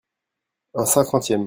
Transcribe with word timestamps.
Un 0.73 0.85
cinquantième. 0.87 1.39